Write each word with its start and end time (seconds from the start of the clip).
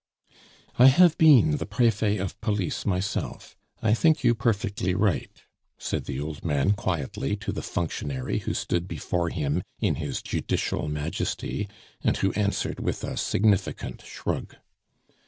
"I 0.79 0.87
have 0.87 1.15
been 1.19 1.57
the 1.57 1.67
Prefet 1.67 2.19
of 2.19 2.41
Police 2.41 2.87
myself; 2.87 3.55
I 3.83 3.93
think 3.93 4.23
you 4.23 4.33
perfectly 4.33 4.95
right," 4.95 5.29
said 5.77 6.05
the 6.05 6.19
old 6.19 6.43
man 6.43 6.71
quietly 6.71 7.35
to 7.35 7.51
the 7.51 7.61
functionary 7.61 8.39
who 8.39 8.55
stood 8.55 8.87
before 8.87 9.29
him 9.29 9.61
in 9.79 9.93
his 10.01 10.23
judicial 10.23 10.87
majesty, 10.87 11.69
and 12.03 12.17
who 12.17 12.31
answered 12.33 12.79
with 12.79 13.03
a 13.03 13.15
significant 13.15 14.01
shrug. 14.03 14.55